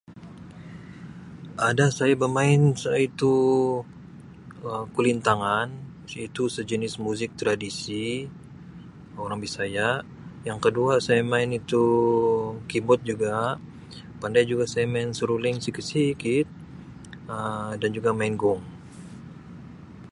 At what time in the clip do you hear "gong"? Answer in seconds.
18.41-18.61